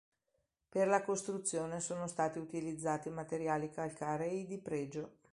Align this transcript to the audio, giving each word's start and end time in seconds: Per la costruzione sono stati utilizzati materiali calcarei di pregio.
Per 0.69 0.87
la 0.87 1.03
costruzione 1.03 1.79
sono 1.79 2.07
stati 2.07 2.39
utilizzati 2.39 3.11
materiali 3.11 3.69
calcarei 3.69 4.47
di 4.47 4.57
pregio. 4.57 5.17